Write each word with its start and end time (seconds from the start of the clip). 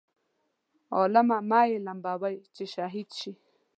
عالمه 0.95 1.37
مه 1.49 1.61
یې 1.69 1.77
لمبوئ 1.87 2.35
چې 2.55 2.63
شهید 2.73 3.09
شي. 3.19 3.31